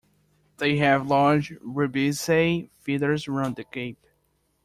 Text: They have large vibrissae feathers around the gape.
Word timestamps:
They 0.57 0.77
have 0.77 1.05
large 1.05 1.51
vibrissae 1.63 2.71
feathers 2.83 3.27
around 3.27 3.55
the 3.57 3.65
gape. 3.71 4.03